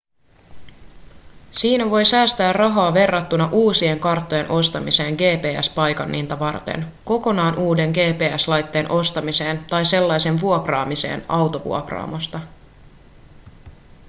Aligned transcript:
siinä 1.51 1.89
voi 1.89 2.05
säästää 2.05 2.53
rahaa 2.53 2.93
verrattuna 2.93 3.49
uusien 3.51 3.99
karttojen 3.99 4.51
ostamiseen 4.51 5.13
gps-paikanninta 5.13 6.39
varten 6.39 6.85
kokonaan 7.05 7.57
uuden 7.57 7.91
gps-laitteen 7.91 8.91
ostamiseen 8.91 9.65
tai 9.69 9.85
sellaisen 9.85 10.41
vuokraamiseen 10.41 11.25
autovuokraamosta 11.29 12.39